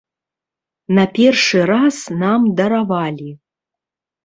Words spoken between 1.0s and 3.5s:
першы раз нам даравалі.